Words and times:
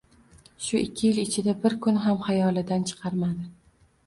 Shu 0.67 0.79
ikki 0.85 1.03
yil 1.07 1.19
ichida 1.23 1.55
bir 1.67 1.75
kun 1.83 2.01
ham 2.07 2.19
xayolidan 2.25 2.89
chiqarmadi. 2.95 3.49